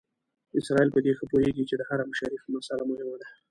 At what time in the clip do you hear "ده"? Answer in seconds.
3.21-3.27